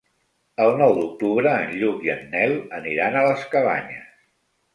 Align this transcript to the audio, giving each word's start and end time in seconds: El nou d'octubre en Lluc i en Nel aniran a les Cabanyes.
El 0.63 0.71
nou 0.77 0.93
d'octubre 0.99 1.51
en 1.65 1.75
Lluc 1.81 2.01
i 2.07 2.11
en 2.15 2.25
Nel 2.33 2.57
aniran 2.79 3.19
a 3.21 3.25
les 3.29 3.45
Cabanyes. 3.53 4.11